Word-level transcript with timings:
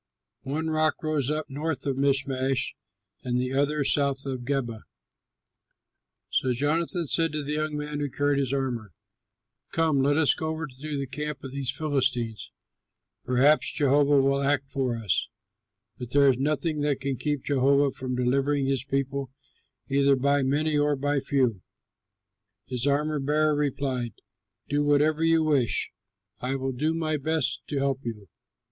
One 0.45 0.71
rock 0.71 1.03
rose 1.03 1.29
up 1.29 1.47
north 1.47 1.85
of 1.85 1.95
Michmash, 1.95 2.73
and 3.23 3.39
the 3.39 3.53
other 3.53 3.83
south 3.83 4.25
of 4.25 4.39
Geba. 4.45 4.81
So 6.31 6.53
Jonathan 6.53 7.05
said 7.05 7.31
to 7.33 7.43
the 7.43 7.51
young 7.53 7.77
man 7.77 7.99
who 7.99 8.09
carried 8.09 8.39
his 8.39 8.51
armor, 8.51 8.93
"Come, 9.71 10.01
let 10.01 10.17
us 10.17 10.33
go 10.33 10.47
over 10.47 10.65
to 10.65 10.97
the 10.97 11.05
camp 11.05 11.43
of 11.43 11.51
these 11.51 11.69
heathen 11.69 11.87
Philistines. 11.89 12.51
Perhaps 13.25 13.73
Jehovah 13.73 14.19
will 14.21 14.41
act 14.41 14.71
for 14.71 14.97
us, 14.97 15.29
for 15.99 16.07
there 16.07 16.29
is 16.29 16.37
nothing 16.39 16.81
that 16.81 16.99
can 16.99 17.15
keep 17.15 17.43
Jehovah 17.43 17.91
from 17.91 18.15
delivering 18.15 18.65
his 18.65 18.83
people 18.83 19.29
either 19.87 20.15
by 20.15 20.41
many 20.41 20.75
or 20.79 20.95
by 20.95 21.19
few." 21.19 21.61
His 22.65 22.87
armor 22.87 23.19
bearer 23.19 23.53
replied, 23.53 24.13
"Do 24.67 24.83
whatever 24.83 25.23
you 25.23 25.43
wish, 25.43 25.91
I 26.39 26.55
will 26.55 26.71
do 26.71 26.95
my 26.95 27.17
best 27.17 27.61
to 27.67 27.77
help 27.77 27.99
you." 28.03 28.29